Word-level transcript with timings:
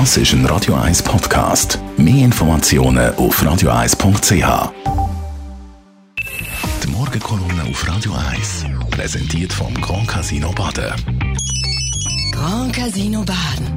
Das 0.00 0.16
ist 0.16 0.32
ein 0.32 0.44
Radio 0.46 0.74
1 0.74 1.04
Podcast. 1.04 1.78
Mehr 1.96 2.24
Informationen 2.24 3.14
auf 3.14 3.40
radio1.ch. 3.40 4.72
Die 6.82 6.90
Morgenkolumne 6.90 7.62
auf 7.70 7.88
Radio 7.88 8.10
1 8.32 8.66
präsentiert 8.90 9.52
vom 9.52 9.72
Grand 9.74 10.08
Casino 10.08 10.50
Baden. 10.50 10.94
Grand 12.32 12.74
Casino 12.74 13.20
Baden. 13.20 13.76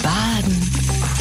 Baden 0.00 0.56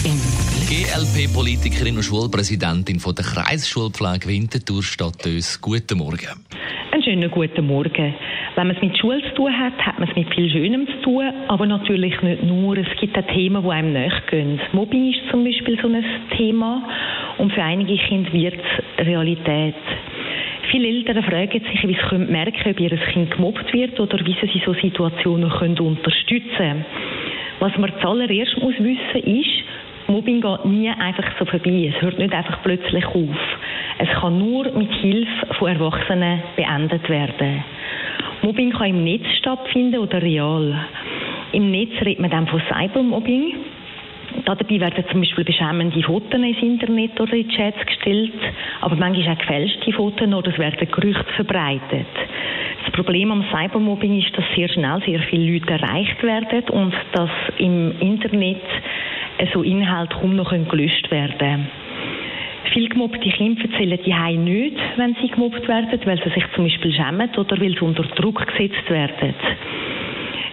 im 0.03 0.21
GLP-Politikerin 0.69 1.95
und 1.95 2.03
Schulpräsidentin 2.03 2.99
von 2.99 3.15
der 3.15 3.25
Kreisschulpflege 3.25 4.27
Winterthur 4.27 4.83
statt 4.83 5.25
uns. 5.25 5.59
Guten 5.59 5.97
Morgen. 5.97 6.45
Einen 6.91 7.03
schönen 7.03 7.31
guten 7.31 7.65
Morgen. 7.65 8.13
Wenn 8.55 8.67
man 8.67 8.75
es 8.75 8.81
mit 8.81 8.97
Schule 8.97 9.21
zu 9.23 9.33
tun 9.35 9.57
hat, 9.57 9.77
hat 9.85 9.97
man 9.97 10.09
es 10.09 10.15
mit 10.15 10.33
viel 10.33 10.49
Schönem 10.49 10.85
zu 10.85 11.01
tun, 11.01 11.25
aber 11.47 11.65
natürlich 11.65 12.21
nicht 12.21 12.43
nur. 12.43 12.77
Es 12.77 12.87
gibt 12.99 13.17
auch 13.17 13.25
Themen, 13.33 13.63
die 13.63 13.69
einem 13.69 13.93
nachgehen. 13.93 14.59
Mobbing 14.73 15.09
ist 15.11 15.21
zum 15.29 15.45
Beispiel 15.45 15.79
so 15.81 15.87
ein 15.87 16.03
Thema 16.35 16.83
und 17.37 17.53
für 17.53 17.63
einige 17.63 17.95
Kinder 17.95 18.31
wird 18.33 18.55
es 18.97 19.05
Realität. 19.05 19.75
Viele 20.69 20.87
Eltern 20.87 21.23
fragen 21.23 21.61
sich, 21.61 21.87
wie 21.87 21.97
sie 22.09 22.17
merken 22.17 22.57
können, 22.61 22.75
ob 22.75 22.79
ihr 22.79 22.97
Kind 22.97 23.31
gemobbt 23.31 23.73
wird 23.73 23.99
oder 23.99 24.19
wie 24.25 24.35
sie 24.41 24.61
so 24.65 24.73
Situationen 24.73 25.49
können 25.49 25.79
unterstützen 25.79 26.49
können. 26.57 26.85
Was 27.59 27.77
man 27.77 27.91
zuallererst 28.01 28.57
muss 28.61 28.75
wissen 28.79 29.39
ist, 29.39 29.63
Mobbing 30.07 30.41
geht 30.41 30.65
nie 30.65 30.89
einfach 30.89 31.25
so 31.39 31.45
vorbei. 31.45 31.91
Es 31.95 32.01
hört 32.01 32.19
nicht 32.19 32.33
einfach 32.33 32.61
plötzlich 32.63 33.05
auf. 33.05 33.57
Es 33.97 34.09
kann 34.19 34.39
nur 34.39 34.69
mit 34.71 34.91
Hilfe 34.93 35.53
von 35.57 35.69
Erwachsenen 35.69 36.41
beendet 36.55 37.07
werden. 37.07 37.63
Mobbing 38.43 38.71
kann 38.71 38.89
im 38.89 39.03
Netz 39.03 39.25
stattfinden 39.37 39.99
oder 39.99 40.21
real. 40.21 40.87
Im 41.51 41.69
Netz 41.71 41.91
redet 42.01 42.19
man 42.19 42.31
dann 42.31 42.47
von 42.47 42.61
Cybermobbing. 42.69 43.53
Dabei 44.45 44.79
werden 44.79 45.03
zum 45.11 45.19
Beispiel 45.19 45.43
beschämende 45.43 46.01
Fotos 46.01 46.39
ins 46.39 46.61
Internet 46.61 47.19
oder 47.19 47.33
in 47.33 47.49
Chats 47.49 47.85
gestellt, 47.85 48.33
aber 48.79 48.95
manchmal 48.95 49.35
auch 49.35 49.39
gefälschte 49.39 49.91
Fotos 49.91 50.27
oder 50.27 50.51
es 50.51 50.57
werden 50.57 50.87
Gerüchte 50.89 51.33
verbreitet. 51.35 52.07
Das 52.83 52.91
Problem 52.93 53.31
am 53.31 53.43
Cybermobbing 53.51 54.19
ist, 54.19 54.35
dass 54.37 54.45
sehr 54.55 54.69
schnell 54.69 55.01
sehr 55.05 55.19
viele 55.29 55.53
Leute 55.53 55.73
erreicht 55.73 56.23
werden 56.23 56.63
und 56.69 56.93
dass 57.13 57.29
im 57.57 57.93
Internet 57.99 58.61
so 59.53 59.63
Inhalte 59.63 60.15
kaum 60.15 60.35
noch 60.35 60.51
gelöscht 60.51 61.11
werden 61.11 61.37
können. 61.37 61.80
Viele 62.73 62.89
gemobbte 62.89 63.29
Kinder 63.29 63.63
erzählen 63.63 63.99
die 64.05 64.13
Heim 64.13 64.43
nicht, 64.43 64.77
wenn 64.95 65.15
sie 65.21 65.27
gemobbt 65.27 65.67
werden, 65.67 65.99
weil 66.05 66.21
sie 66.23 66.29
sich 66.29 66.45
zum 66.55 66.65
Beispiel 66.65 66.93
schämen 66.93 67.29
oder 67.35 67.59
weil 67.59 67.73
sie 67.73 67.81
unter 67.81 68.03
Druck 68.03 68.45
gesetzt 68.47 68.89
werden. 68.89 69.33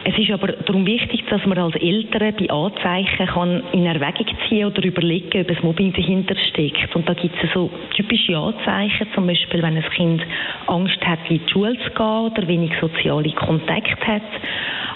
Es 0.05 0.17
ist 0.17 0.31
aber 0.31 0.49
darum 0.49 0.87
wichtig, 0.87 1.25
dass 1.29 1.45
man 1.45 1.59
als 1.59 1.75
Eltern 1.77 2.35
bei 2.39 2.49
Anzeichen 2.49 3.27
kann 3.27 3.63
in 3.73 3.85
Erwägung 3.85 4.27
ziehen 4.49 4.65
oder 4.65 4.83
überlegen, 4.83 5.43
ob 5.43 5.49
das 5.49 5.63
Mobbing 5.63 5.93
dahinter 5.93 6.35
steckt. 6.49 6.95
Und 6.97 7.07
da 7.09 7.13
gibt 7.13 7.37
es 7.43 7.53
so 7.53 7.71
typische 7.95 8.39
Anzeichen, 8.39 9.07
zum 9.15 9.27
Beispiel, 9.27 9.63
wenn 9.63 9.77
ein 9.77 9.91
Kind 9.95 10.23
Angst 10.67 11.05
hat, 11.07 11.19
in 11.29 11.41
die 11.45 11.53
Schule 11.53 11.77
zu 11.81 11.91
gehen 11.91 12.07
oder 12.07 12.49
wenig 12.49 12.73
soziale 12.81 13.31
Kontakte 13.33 14.07
hat 14.07 14.23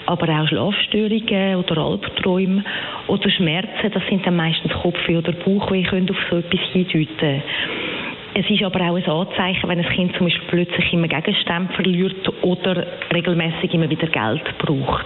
aber 0.05 0.29
auch 0.29 0.47
Schlafstörungen 0.47 1.55
oder 1.55 1.77
Albträume 1.77 2.63
oder 3.07 3.29
Schmerzen, 3.29 3.91
das 3.91 4.03
sind 4.09 4.25
dann 4.25 4.35
meistens 4.35 4.71
Kopfweh 4.73 5.17
oder 5.17 5.31
Bauchweh, 5.31 5.83
können 5.83 6.09
auf 6.09 6.17
so 6.29 6.37
etwas 6.37 6.59
hindeuten. 6.71 7.43
Es 8.35 8.49
ist 8.49 8.63
aber 8.63 8.81
auch 8.81 8.95
ein 8.95 9.05
Anzeichen, 9.05 9.69
wenn 9.69 9.79
ein 9.79 9.89
Kind 9.89 10.15
zum 10.17 10.25
Beispiel 10.25 10.47
plötzlich 10.47 10.93
immer 10.93 11.07
Gegenstände 11.07 11.71
verliert 11.73 12.43
oder 12.43 12.87
regelmäßig 13.13 13.73
immer 13.73 13.89
wieder 13.89 14.07
Geld 14.07 14.57
braucht. 14.57 15.05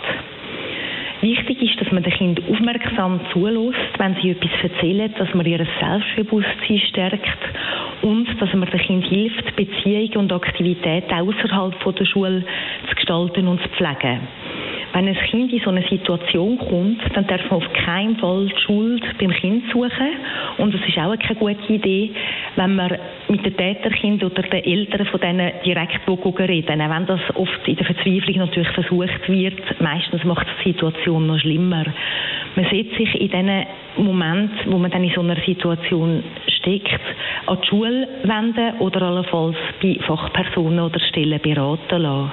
Wichtig 1.21 1.61
ist, 1.63 1.81
dass 1.81 1.91
man 1.91 2.03
den 2.03 2.13
Kind 2.13 2.41
aufmerksam 2.47 3.19
zulässt, 3.33 3.97
wenn 3.97 4.15
sie 4.21 4.31
etwas 4.31 4.51
erzählen, 4.61 5.11
dass 5.17 5.33
man 5.33 5.45
ihr 5.47 5.65
Selbstbewusstsein 5.79 6.79
stärkt 6.89 7.39
und 8.03 8.27
dass 8.39 8.53
man 8.53 8.69
dem 8.69 8.79
Kind 8.79 9.05
hilft, 9.07 9.55
Beziehungen 9.55 10.17
und 10.17 10.31
Aktivitäten 10.31 11.11
außerhalb 11.11 11.95
der 11.95 12.05
Schule 12.05 12.43
zu 12.87 12.95
gestalten 12.95 13.47
und 13.47 13.61
zu 13.61 13.69
pflegen. 13.69 14.19
Wenn 14.93 15.07
ein 15.07 15.15
Kind 15.29 15.53
in 15.53 15.59
so 15.59 15.69
eine 15.69 15.83
Situation 15.87 16.57
kommt, 16.57 17.01
dann 17.13 17.27
darf 17.27 17.41
man 17.49 17.61
auf 17.61 17.73
keinen 17.73 18.15
Fall 18.17 18.47
die 18.47 18.61
Schuld 18.61 19.03
beim 19.19 19.31
Kind 19.31 19.65
suchen. 19.71 20.09
Und 20.57 20.73
es 20.73 20.81
ist 20.87 20.97
auch 20.97 21.15
keine 21.17 21.39
gute 21.39 21.73
Idee, 21.73 22.11
wenn 22.55 22.75
man 22.75 22.97
mit 23.27 23.45
den 23.45 23.55
Täterkindern 23.55 24.31
oder 24.31 24.43
den 24.43 24.63
Eltern 24.63 25.05
von 25.07 25.19
denen 25.19 25.51
direkt 25.65 25.99
reden 26.07 26.81
auch 26.81 26.89
wenn 26.89 27.05
das 27.05 27.19
oft 27.35 27.67
in 27.67 27.75
der 27.75 27.85
Verzweiflung 27.85 28.37
natürlich 28.37 28.69
versucht 28.69 29.27
wird. 29.27 29.81
Meistens 29.81 30.23
macht 30.23 30.47
es 30.47 30.63
die 30.63 30.71
Situation 30.71 31.27
noch 31.27 31.39
schlimmer. 31.39 31.85
Man 32.55 32.65
sollte 32.65 32.95
sich 32.95 33.13
in 33.15 33.29
diesen 33.29 33.65
Momenten, 33.97 34.71
wo 34.71 34.77
man 34.77 34.89
dann 34.89 35.03
in 35.03 35.13
so 35.13 35.21
einer 35.21 35.35
Situation 35.45 36.23
steckt, 36.47 36.99
an 37.45 37.57
die 37.61 37.67
Schule 37.67 38.07
wenden 38.23 38.79
oder 38.79 39.01
allenfalls 39.03 39.57
bei 39.81 39.97
Fachpersonen 40.05 40.79
oder 40.79 40.99
Stellen 40.99 41.39
beraten 41.41 42.01
lassen. 42.01 42.31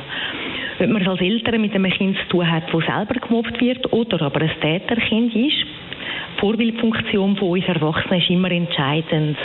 Ob 0.80 0.88
man 0.88 1.06
als 1.06 1.20
Eltern 1.20 1.60
mit 1.60 1.74
einem 1.74 1.90
Kind 1.90 2.16
zu 2.18 2.28
tun 2.28 2.50
hat, 2.50 2.64
das 2.72 2.84
selber 2.84 3.20
gemobbt 3.20 3.60
wird 3.60 3.92
oder 3.92 4.22
aber 4.22 4.40
ein 4.40 4.50
Täterkind 4.60 5.34
ist, 5.34 5.66
die 6.36 6.40
Vorbildfunktion 6.40 7.36
von 7.36 7.50
uns 7.50 7.66
Erwachsenen 7.66 8.20
ist 8.20 8.30
immer 8.30 8.50
entscheidend. 8.50 9.38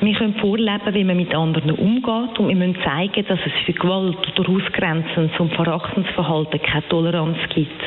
Wir 0.00 0.14
können 0.14 0.34
vorleben, 0.34 0.92
wie 0.92 1.04
man 1.04 1.16
mit 1.16 1.34
anderen 1.34 1.70
umgeht 1.70 2.38
und 2.38 2.48
wir 2.48 2.56
müssen 2.56 2.76
zeigen, 2.84 3.24
dass 3.28 3.38
es 3.46 3.52
für 3.64 3.72
Gewalt 3.72 4.38
oder 4.38 4.50
Ausgrenzendes 4.50 5.38
und 5.40 5.54
Verachtensverhalten 5.54 6.60
keine 6.60 6.88
Toleranz 6.88 7.38
gibt. 7.54 7.82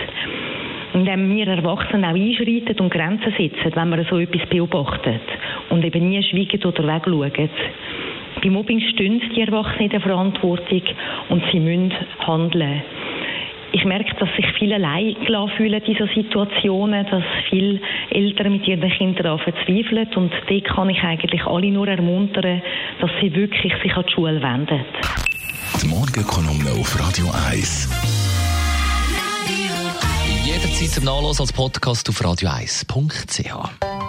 Indem 0.94 1.36
wir 1.36 1.48
Erwachsenen 1.48 2.06
auch 2.06 2.16
einschreiten 2.16 2.80
und 2.80 2.92
Grenzen 2.92 3.34
setzen, 3.38 3.76
wenn 3.76 3.90
man 3.90 4.06
so 4.10 4.18
etwas 4.18 4.48
beobachtet 4.50 5.22
und 5.70 5.86
eben 5.86 6.10
nie 6.10 6.24
schweigen 6.24 6.64
oder 6.64 6.96
wegschauen. 6.96 7.50
Bei 8.42 8.50
Mobbing 8.50 8.80
stehen 8.80 9.22
die 9.36 9.42
Erwachsenen 9.42 9.86
in 9.86 9.90
der 9.90 10.02
Verantwortung 10.02 10.82
und 11.30 11.44
sie 11.52 11.60
müssen 11.60 11.94
handeln. 12.20 12.82
Ich 13.72 13.86
merke, 13.86 14.16
dass 14.16 14.30
sich 14.36 14.46
viele 14.58 14.76
allein 14.76 15.16
fühlen 15.58 15.82
in 15.82 15.84
diesen 15.84 16.10
Situationen, 16.16 17.06
dass 17.10 17.24
viele 17.50 17.80
Eltern 18.10 18.54
mit 18.54 18.68
ihren 18.68 18.90
Kindern 18.90 19.40
verzweifeln 19.40 20.08
und 20.16 20.32
dort 20.48 20.66
kann 20.66 20.90
ich 20.90 21.04
eigentlich 21.04 21.46
alle 21.46 21.70
nur 21.70 21.88
ermuntern, 21.88 22.62
dass 23.00 23.12
sie 23.22 23.36
wirklich 23.36 23.74
sich 23.84 23.96
an 23.96 24.06
die 24.08 24.14
Schule 24.14 24.42
wenden. 24.42 24.86
Die 25.82 25.88
Morgenkolumne 25.88 26.72
auf 26.80 27.00
Radio 27.00 27.28
1. 27.50 27.90
Jederzeit 30.46 30.90
zum 30.90 31.04
Nachlesen 31.04 31.42
als 31.42 31.54
Podcast 31.54 32.10
auf 32.10 32.22
radio1.ch. 32.22 34.09